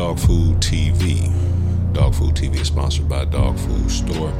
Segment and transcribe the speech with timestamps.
[0.00, 1.30] Dawg Food TV.
[1.92, 4.32] Dawg Food TV is sponsored by Dawg Food Store,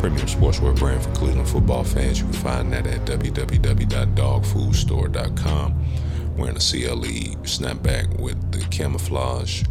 [0.00, 2.18] premium sportswear brand for Cleveland football fans.
[2.18, 5.84] You can find that at www.dogfoodstore.com.
[6.36, 9.62] Wearing a CLE snapback with the camouflage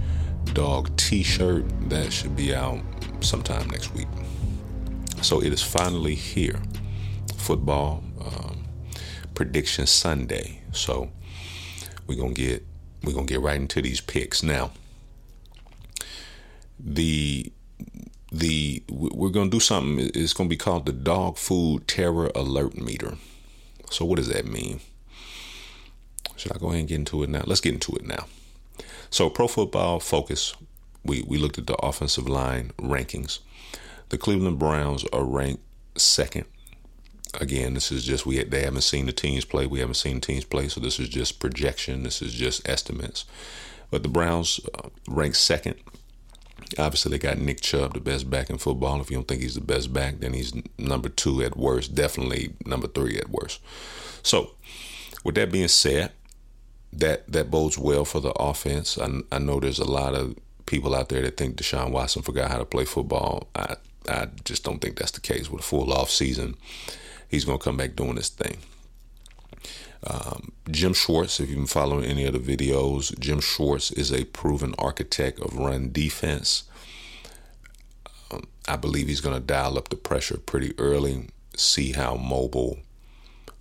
[0.54, 2.80] dog t-shirt that should be out
[3.20, 4.08] sometime next week.
[5.22, 6.62] So it is finally here.
[7.36, 8.64] Football um,
[9.34, 10.62] prediction Sunday.
[10.72, 11.12] So
[12.08, 12.66] we're gonna get
[13.04, 14.72] we're gonna get right into these picks now
[16.80, 17.52] the
[18.32, 20.12] the we're going to do something.
[20.14, 23.16] It's going to be called the Dawg Food terror alert meter.
[23.90, 24.80] So what does that mean?
[26.36, 27.44] Should i go ahead and get into it now?
[27.46, 28.26] Let's get into it now.
[29.10, 30.56] So pro football focus
[31.04, 33.40] we we looked at the offensive line rankings.
[34.10, 35.64] The cleveland browns are ranked
[35.98, 36.46] second.
[37.40, 39.66] Again this is just we they haven't seen the teams play.
[39.66, 42.04] We haven't seen teams play so this is just projection.
[42.04, 43.26] This is just estimates.
[43.92, 45.76] But the browns uh, second
[46.78, 49.00] Obviously, they got Nick Chubb, the best back in football.
[49.02, 51.96] If you don't think he's the best back, then he's number two at worst.
[51.96, 53.62] Definitely number three at worst.
[54.24, 54.52] So,
[55.24, 56.12] with that being said,
[56.94, 58.98] that that bodes well for the offense.
[58.98, 62.52] I, I know there's a lot of people out there that think Deshaun Watson forgot
[62.52, 63.48] how to play football.
[63.56, 63.76] I
[64.10, 65.50] I just don't think that's the case.
[65.50, 66.56] With a full off season,
[67.28, 68.58] he's to come back doing this thing.
[70.08, 74.26] Um, Jim Schwartz, if you've been following any of the videos, Jim Schwartz is a
[74.26, 76.64] proven architect of run defense.
[78.32, 82.80] Um, I believe he's going to dial up the pressure pretty early, see how mobile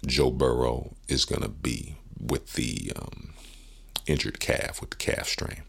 [0.07, 3.35] Joe Burrow is going to be with the um,
[4.07, 5.63] injured calf, with the calf strain.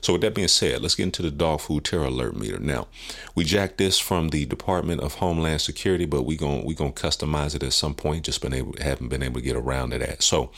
[0.00, 2.58] So, with that being said, let's get into the Dawg Food terror alert meter.
[2.58, 2.88] Now,
[3.34, 7.54] we jacked this from the Department of Homeland Security, but we going we gonna customize
[7.54, 8.24] it at some point.
[8.24, 10.22] Just been able haven't been able to get around to that.
[10.22, 10.50] So,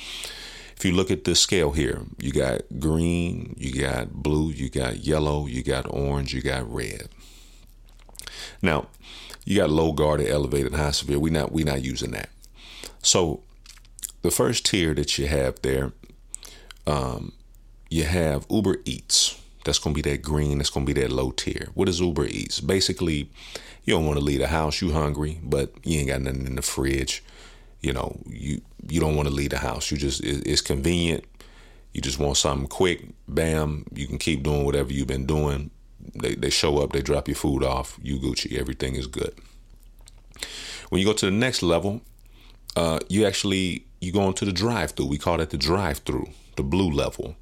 [0.76, 4.98] if you look at the scale here, you got green, you got blue, you got
[4.98, 7.08] yellow, you got orange, you got red.
[8.60, 8.88] Now,
[9.44, 11.18] you got low guarded, elevated, high severe.
[11.18, 12.30] We not we not using that.
[13.02, 13.42] So,
[14.22, 15.92] the first tier that you have there
[16.86, 17.32] um,
[17.90, 19.40] you have Uber Eats.
[19.64, 20.58] That's going to be that green.
[20.58, 21.68] That's going to be that low tier.
[21.74, 22.60] What is Uber Eats?
[22.60, 23.30] Basically,
[23.84, 24.82] you don't want to leave the house.
[24.82, 27.22] You hungry, but you ain't got nothing in the fridge.
[27.80, 29.90] You know, you you don't want to leave the house.
[29.90, 31.24] You just it, it's convenient.
[31.92, 33.06] You just want something quick.
[33.28, 35.70] Bam, you can keep doing whatever you've been doing.
[36.14, 36.92] They they show up.
[36.92, 37.98] They drop your food off.
[38.02, 38.58] You Gucci.
[38.58, 39.34] Everything is good.
[40.90, 42.02] When you go to the next level,
[42.76, 45.06] uh, you actually you go into the drive-through.
[45.06, 47.36] We call that the drive-through, the blue level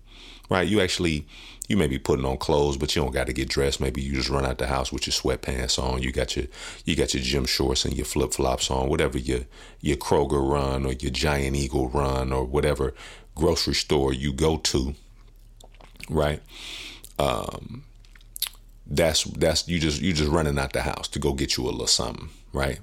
[0.52, 0.68] right?
[0.68, 1.26] You actually
[1.68, 3.80] you may be putting on clothes, but you don't got to get dressed.
[3.80, 6.02] Maybe you just run out the house with your sweatpants on.
[6.02, 6.46] You got your
[6.84, 8.88] you got your gym shorts and your flip flops on.
[8.88, 9.40] Whatever your
[9.80, 12.94] your Kroger run or your Giant Eagle run or whatever
[13.34, 14.94] grocery store you go to,
[16.10, 16.42] right?
[17.18, 17.84] Um,
[18.86, 21.70] that's that's you just you just running out the house to go get you a
[21.70, 22.80] little something, right?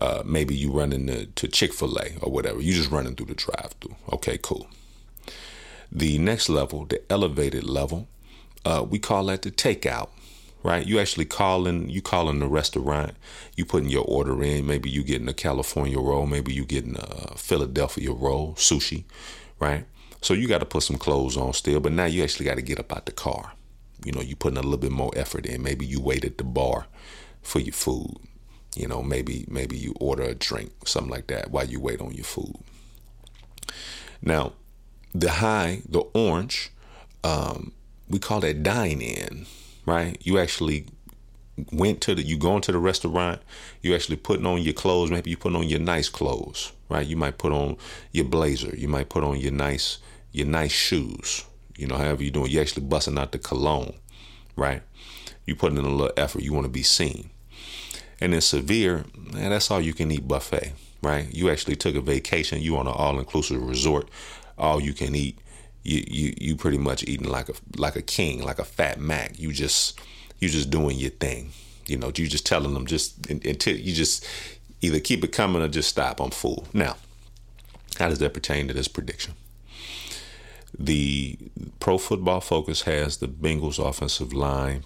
[0.00, 2.60] Uh, maybe you running to, to Chick Fil A or whatever.
[2.60, 3.94] You just running through the drive through.
[4.14, 4.66] Okay, cool.
[5.94, 8.08] The next level, the elevated level,
[8.64, 10.08] uh, we call that the takeout,
[10.62, 10.86] right?
[10.86, 13.12] You actually calling, you calling the restaurant,
[13.56, 14.66] you putting your order in.
[14.66, 19.04] Maybe you getting a California roll, maybe you getting a Philadelphia roll, sushi,
[19.58, 19.84] right?
[20.22, 22.62] So you got to put some clothes on still, but now you actually got to
[22.62, 23.52] get up out the car.
[24.04, 25.62] You know, you putting a little bit more effort in.
[25.62, 26.86] Maybe you wait at the bar
[27.42, 28.16] for your food.
[28.74, 32.12] You know, maybe maybe you order a drink, something like that, while you wait on
[32.14, 32.56] your food.
[34.22, 34.54] Now,
[35.14, 36.70] the high, the orange,
[37.24, 37.72] um,
[38.08, 39.46] we call that dine in,
[39.86, 40.16] right?
[40.20, 40.86] You actually
[41.70, 43.40] went to the you go into the restaurant,
[43.82, 47.06] you actually putting on your clothes, maybe you putting on your nice clothes, right?
[47.06, 47.76] You might put on
[48.12, 49.98] your blazer, you might put on your nice
[50.32, 51.44] your nice shoes,
[51.76, 53.94] you know, however you're doing, you actually busting out the cologne,
[54.56, 54.82] right?
[55.46, 57.30] You putting in a little effort, you want to be seen.
[58.20, 60.72] And then severe, man, that's all you can eat buffet,
[61.02, 61.32] right?
[61.34, 64.08] You actually took a vacation, you on an all inclusive resort
[64.58, 65.38] all you can eat.
[65.82, 69.38] You you you pretty much eating like a like a king, like a fat mac.
[69.38, 70.00] You just
[70.38, 71.50] you just doing your thing.
[71.86, 74.24] You know, you just telling them just until you just
[74.80, 76.20] either keep it coming or just stop.
[76.20, 76.66] I'm full.
[76.72, 76.96] Now,
[77.98, 79.34] how does that pertain to this prediction?
[80.78, 81.36] The
[81.80, 84.84] Pro Football Focus has the Bengals offensive line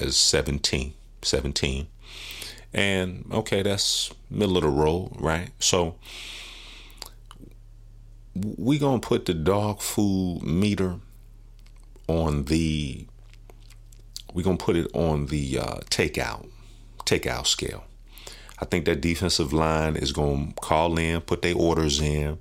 [0.00, 1.86] as 17, 17.
[2.74, 5.50] And okay, that's middle of the road, right?
[5.60, 5.94] So
[8.34, 10.96] we gonna put the dog food meter
[12.08, 13.06] on the
[14.34, 16.48] we're gonna put it on the uh, takeout
[17.06, 17.84] takeout scale.
[18.58, 22.38] I think that defensive line is gonna call in, put their orders in,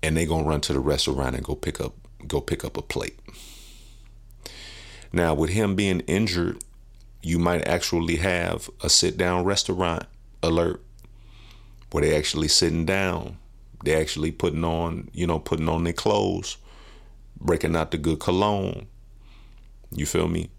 [0.00, 1.94] and they gonna run to the restaurant and go pick up
[2.28, 3.18] go pick up a plate.
[5.12, 6.62] Now, with him being injured,
[7.22, 10.04] you might actually have a sit down restaurant
[10.42, 10.82] alert
[11.90, 13.38] where they actually sitting down.
[13.84, 16.56] They actually putting on, you know, putting on their clothes,
[17.40, 18.86] breaking out the good cologne.
[19.90, 20.50] You feel me?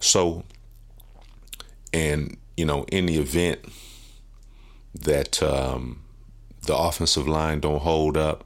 [0.00, 0.44] So,
[1.92, 3.60] and you know, in the event
[4.94, 6.02] that um,
[6.66, 8.44] the offensive line don't hold up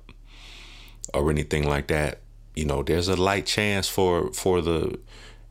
[1.15, 2.21] or anything like that,
[2.55, 4.99] you know, there's a light chance for for the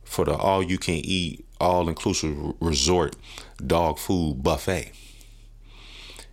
[0.04, 3.16] for the all you can eat all inclusive resort
[3.64, 4.92] dog food buffet.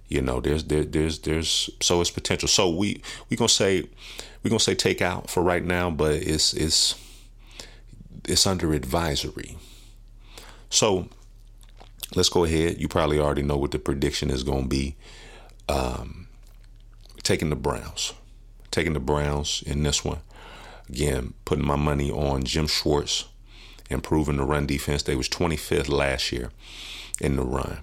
[0.08, 2.48] You know, there's there, there's there's so it's potential.
[2.48, 3.84] So we we gonna say
[4.42, 6.96] we gonna say take out for right now, but it's it's
[8.26, 9.58] it's under advisory.
[10.70, 11.10] So
[12.16, 12.80] let's go ahead.
[12.80, 14.96] You probably already know what the prediction is going to be.
[15.70, 16.28] Um,
[17.24, 18.14] taking the Browns,
[18.72, 20.20] taking the Browns in this one.
[20.90, 23.26] Again, putting my money on Jim Schwartz,
[23.90, 25.04] improving the run defense.
[25.04, 26.52] They was 25th last year
[27.20, 27.80] in the run.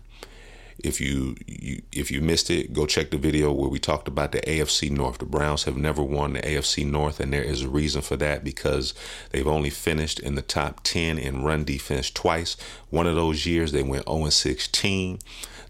[0.78, 4.32] If you, you if you missed it, go check the video where we talked about
[4.32, 5.18] the AFC North.
[5.18, 8.42] The Browns have never won the AFC North, and there is a reason for that
[8.42, 8.92] because
[9.30, 12.56] they've only finished in the top 10 in run defense twice.
[12.90, 15.20] One of those years they went 0 16.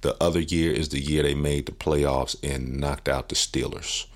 [0.00, 4.06] The other year is the year they made the playoffs and knocked out the Steelers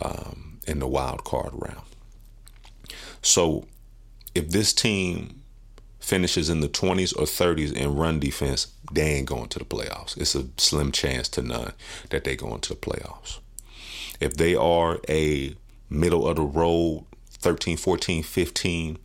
[0.00, 1.86] um, in the wild card round.
[3.22, 3.66] So
[4.34, 5.37] if this team
[6.08, 10.16] finishes in the 20s or 30s in run defense, they ain't going to the playoffs.
[10.16, 11.72] It's a slim chance to none
[12.08, 13.40] that they go into the playoffs.
[14.18, 15.54] If they are a
[15.90, 18.98] middle of the road 13, 14, 15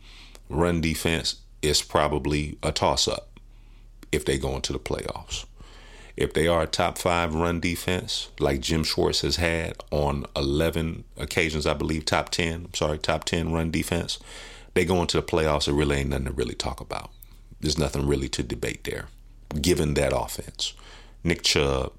[0.48, 3.38] run defense, it's probably a toss up
[4.10, 5.44] if they go into the playoffs.
[6.16, 11.04] If they are a top five run defense, like Jim Schwartz has had on 11
[11.18, 14.18] occasions, I believe, top 10, I'm sorry, top 10 run defense,
[14.74, 17.10] they go into the playoffs, there really ain't nothing to really talk about.
[17.60, 19.06] There's nothing really to debate there,
[19.60, 20.74] given that offense.
[21.22, 21.92] Nick Chubb,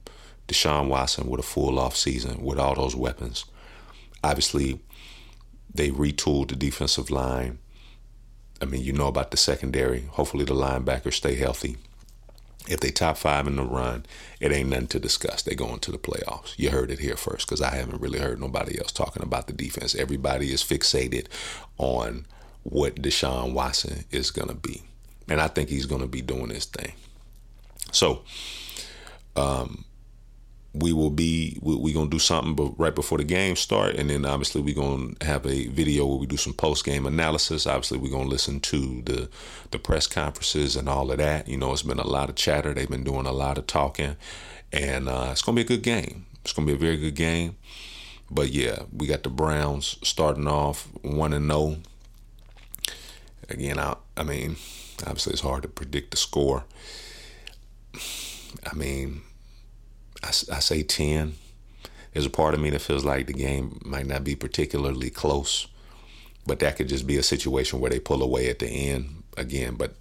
[0.48, 3.46] Deshaun Watson with a full off season with all those weapons.
[4.24, 4.80] Obviously,
[5.74, 7.60] they retooled the defensive line.
[8.62, 10.02] I mean, you know about the secondary.
[10.12, 11.78] Hopefully, the linebackers stay healthy.
[12.68, 14.06] If they top five in the run,
[14.40, 15.44] it ain't nothing to discuss.
[15.44, 16.58] They go into the playoffs.
[16.58, 19.54] You heard it here first because I haven't really heard nobody else talking about the
[19.54, 19.94] defense.
[19.94, 21.28] Everybody is fixated
[21.78, 22.26] on
[22.66, 24.82] what Deshaun Watson is going to be.
[25.30, 26.94] And I think he's going to be doing this thing.
[27.92, 28.24] So,
[29.36, 29.86] um,
[30.76, 34.10] we will be we, we gonna do something but right before the game start and
[34.10, 37.66] then obviously we're gonna have a video where we do some post-game analysis.
[37.66, 39.30] Obviously we're gonna listen to the
[39.72, 41.48] the press conferences and all of that.
[41.48, 42.74] You know it's been a lot of chatter.
[42.74, 44.18] They've been doing a lot of talking.
[44.74, 46.26] And uh, it's gonna be a good game.
[46.42, 47.56] It's gonna be a very good game.
[48.30, 51.78] But yeah we got the browns starting off 1 and 0
[53.50, 54.58] again I, I mean
[55.02, 56.64] obviously it's hard to predict the score
[58.72, 59.22] i mean
[60.26, 61.36] I, I say 10.
[62.14, 65.68] There's a part of me that feels like the game might not be particularly close,
[66.48, 69.76] but that could just be a situation where they pull away at the end again.
[69.76, 69.96] But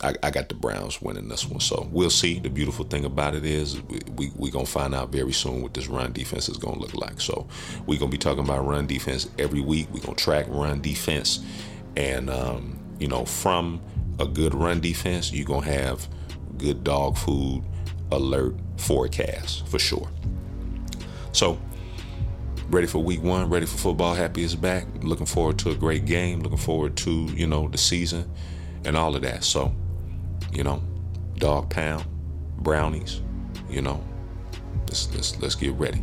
[0.00, 2.38] I, I got the Browns winning this one, so we'll see.
[2.38, 5.74] The beautiful thing about it is we we we gonna find out very soon what
[5.74, 7.20] this run defense is gonna look like.
[7.20, 7.48] So
[7.84, 9.88] we're gonna be talking about run defense every week.
[9.92, 11.44] We're gonna track run defense,
[11.96, 13.80] and um, you know from
[14.18, 16.08] a good run defense, you're gonna have
[16.58, 17.64] good dog food
[18.12, 20.08] alert forecast for sure.
[21.32, 21.58] So,
[22.68, 24.14] ready for week one, ready for football.
[24.14, 24.86] Happy is back.
[25.02, 26.40] Looking forward to a great game.
[26.40, 28.30] Looking forward to, you know, the season
[28.84, 29.44] and all of that.
[29.44, 29.74] So,
[30.52, 30.82] you know,
[31.36, 32.04] Dawg Pound,
[32.58, 33.22] brownies,
[33.68, 34.04] you know,
[34.86, 36.02] let's let's let's get ready.